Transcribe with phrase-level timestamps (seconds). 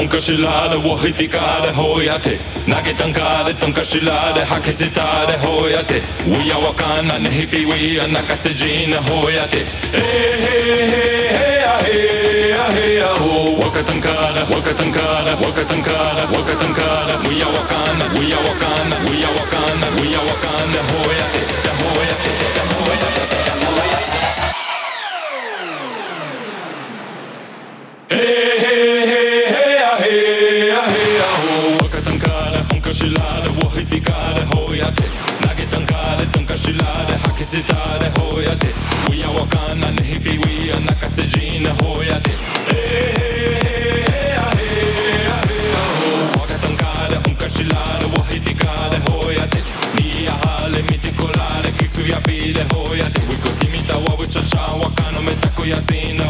[0.00, 2.40] Tankaschilade, Wahitikade, Hoyate.
[2.64, 3.52] Nagetankade,
[6.30, 7.60] We are Wakana, we are
[17.28, 21.42] We are Wakana, we are Wakana, we are Wakana, we are Wakana, Hoyate,
[21.76, 22.69] Hoyate, Hoyate.
[33.00, 35.04] شلالة وحدي قالة هوياتي
[35.42, 38.68] ناقتن قالة تنكا شلالة حكي ستالة هوياتي
[39.10, 42.32] ويا وكانا نهبي ويا نكا سجينة هوياتي
[47.60, 49.64] Shilade, wahiti kade, hojate um
[49.96, 55.32] Nia hale, miti kolade, kiksu ja pide, hojate Wiko timita, wavu cha cha, wakano me
[55.40, 56.24] tako ja zina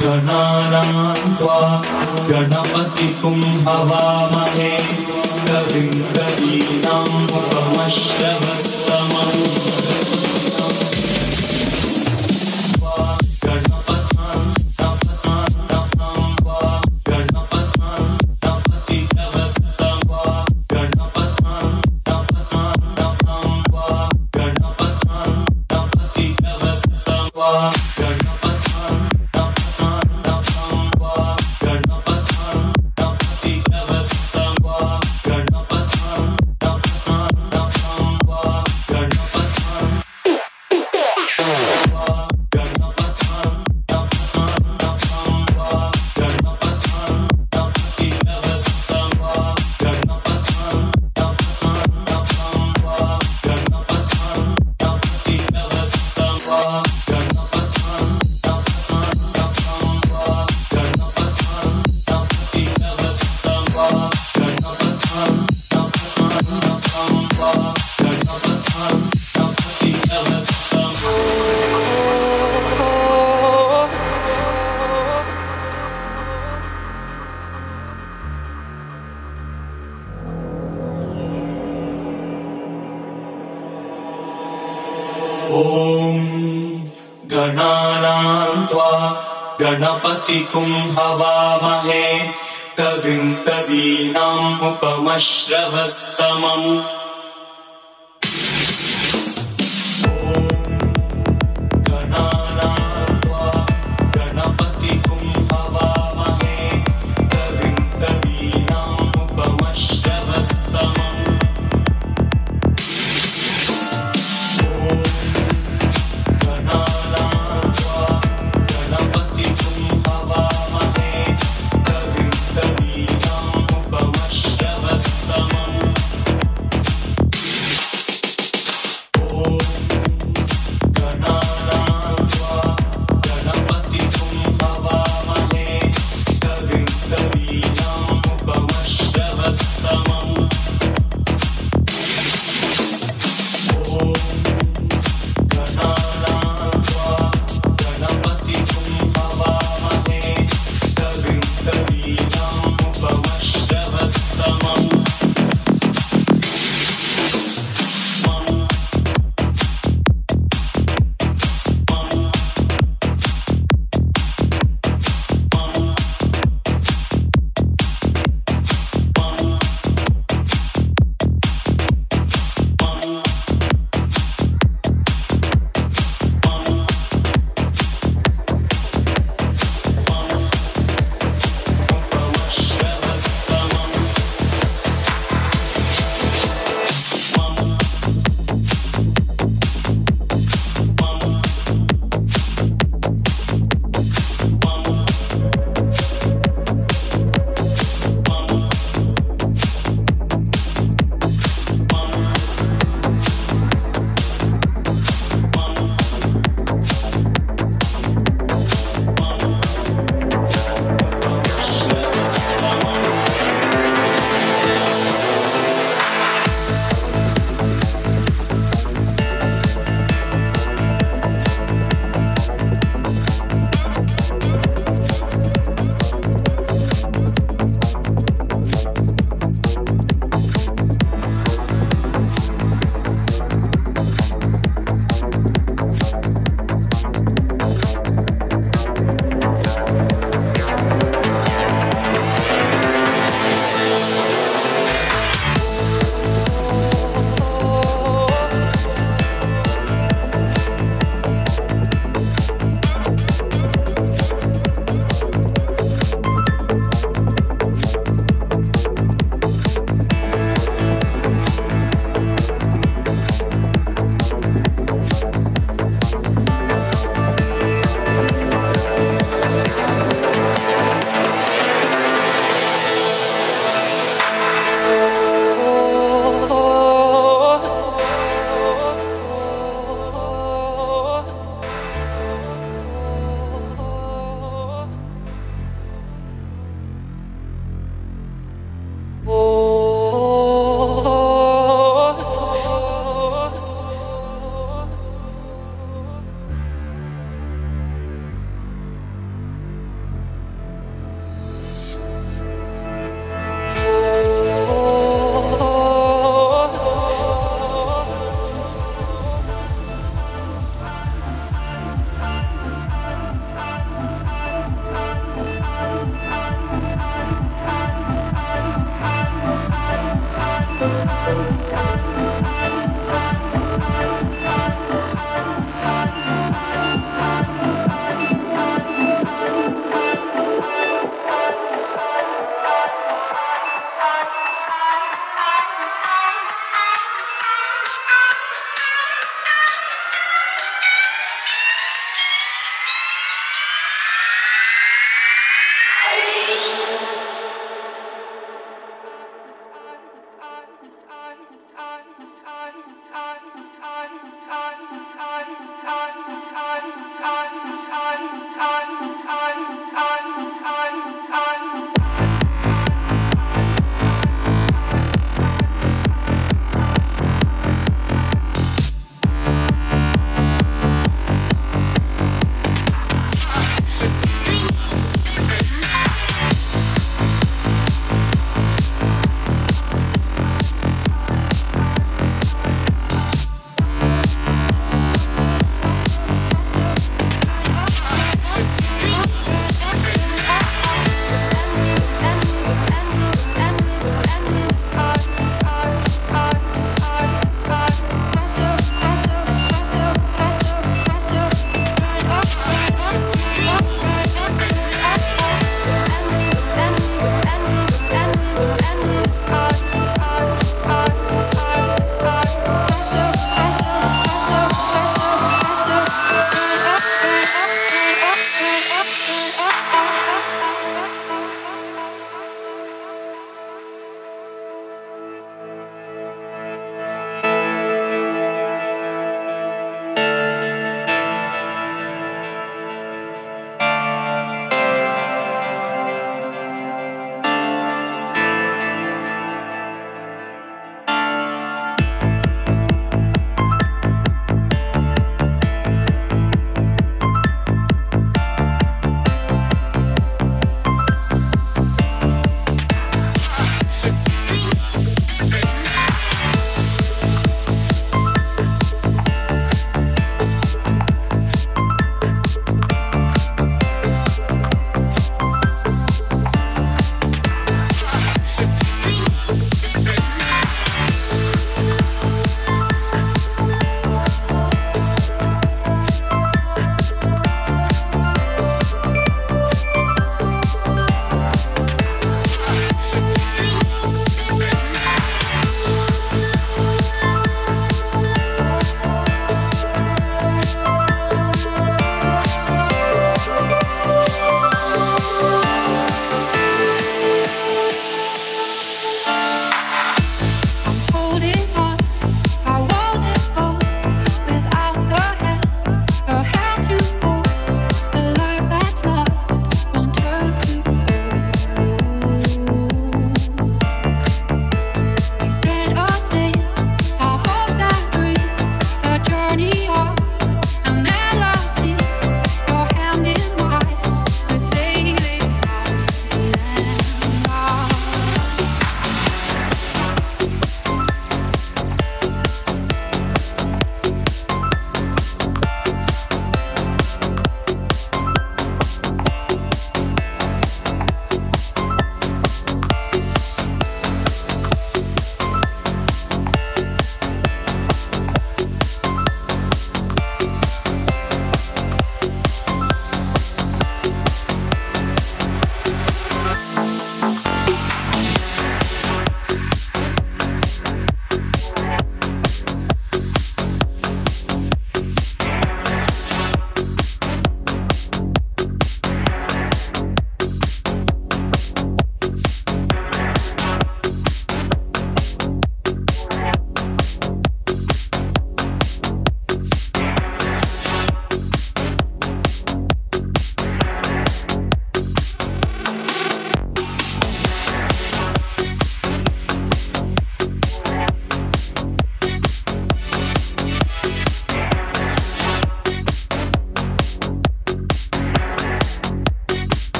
[0.00, 1.58] गणानां त्वा
[2.28, 4.70] गणपतिकुं हवामहे
[5.48, 6.05] कविम्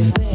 [0.00, 0.29] this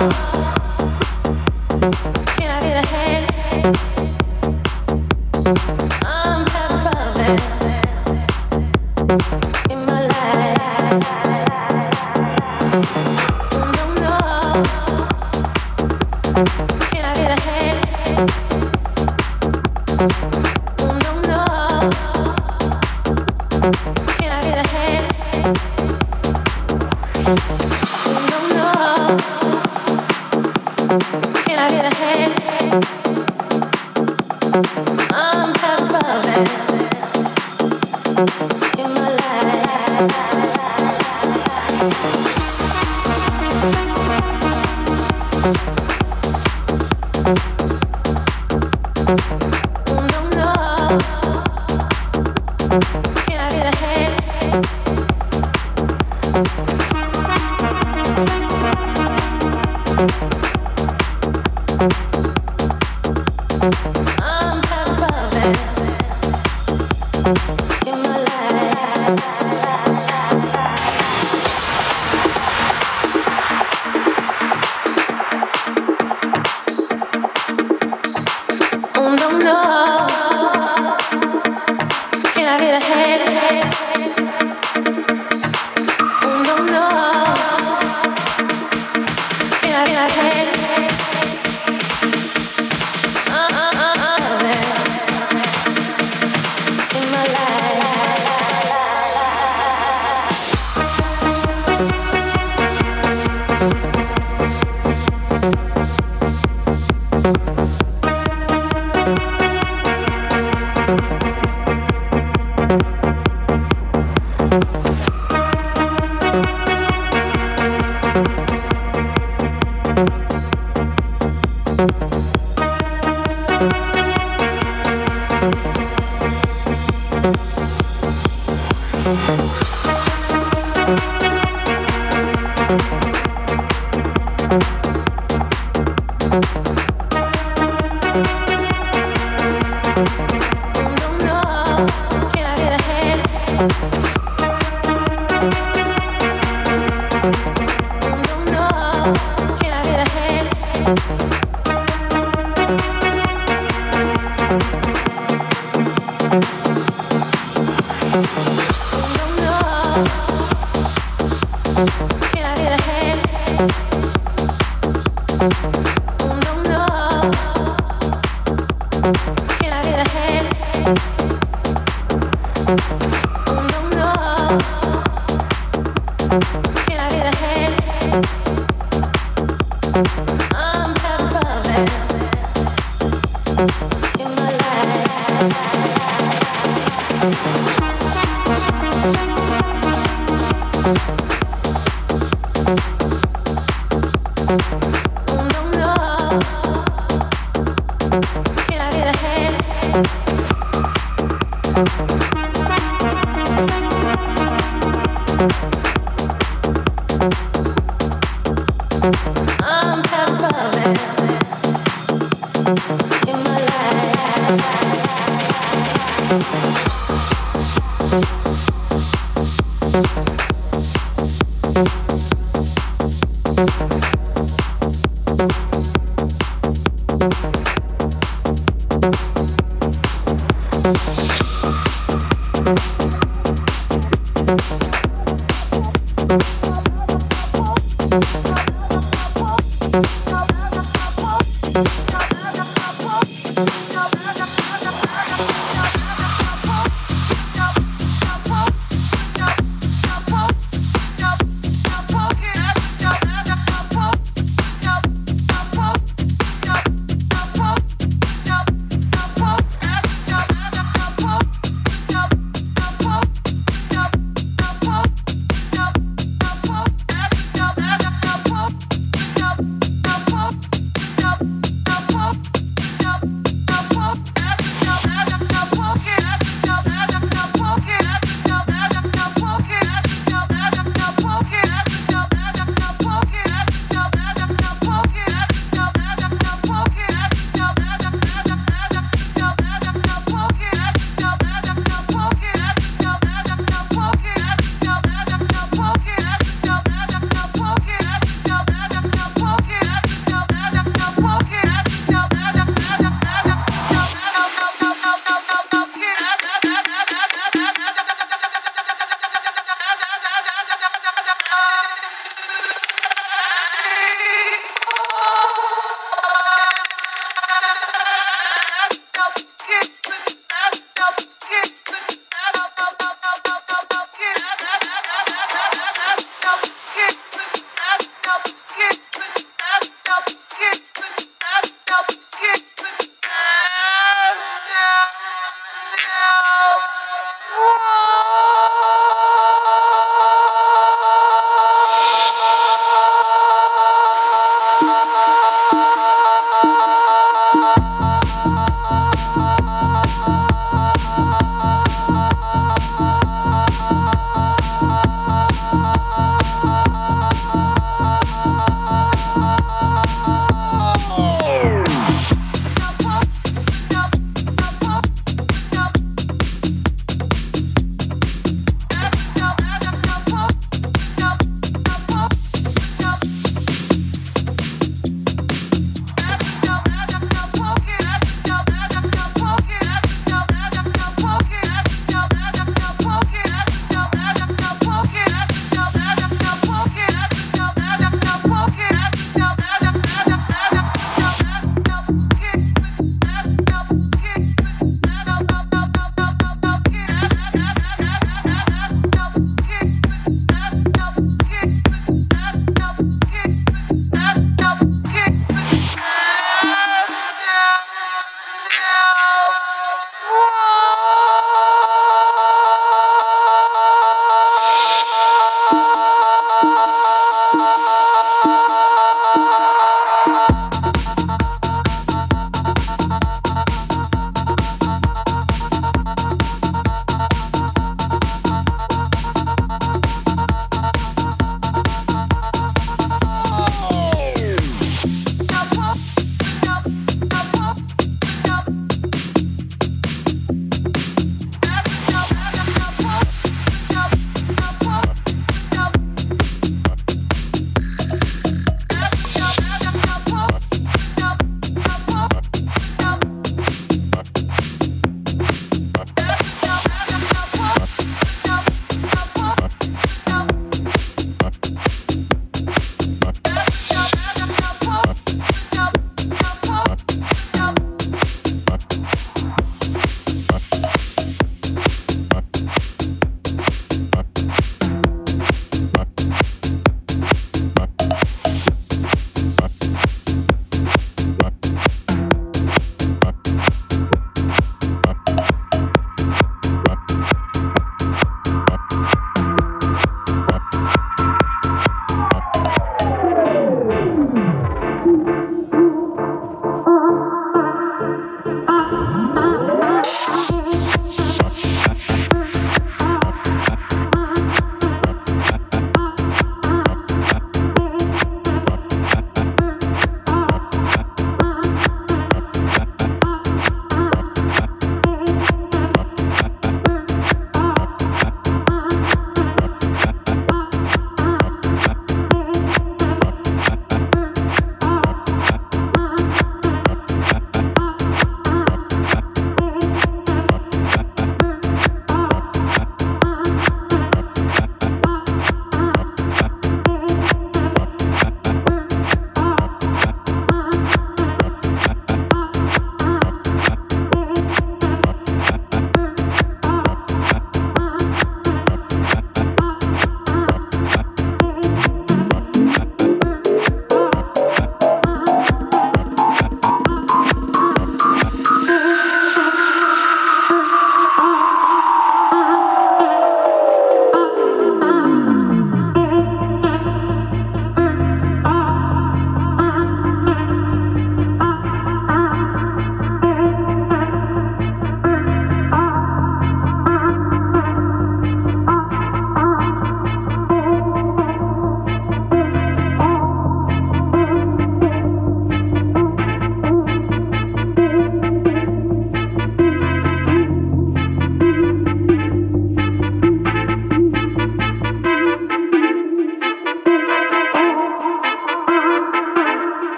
[0.00, 0.37] Oh.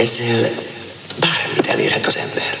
[0.00, 0.50] Ezzel
[1.18, 2.59] bármit elérhet az ember.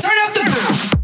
[0.00, 0.99] Turn up the ground.